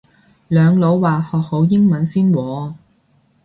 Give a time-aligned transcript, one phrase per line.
[0.47, 2.73] 兩老話學好英文先喎